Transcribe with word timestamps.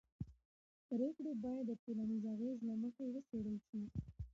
پرېکړې 0.89 1.33
باید 1.43 1.63
د 1.67 1.71
ټولنیز 1.83 2.23
اغېز 2.33 2.57
له 2.67 2.73
مخې 2.81 3.03
وڅېړل 3.13 3.57
شي 3.67 3.81